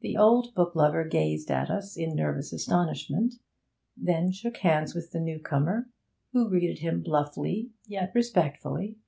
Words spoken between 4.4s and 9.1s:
hands with the newcomer, who greeted him bluffly, yet respectfully.